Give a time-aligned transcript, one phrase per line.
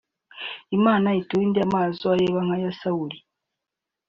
[0.77, 3.17] Imana iturinde amaso areba nk’aya Sawuli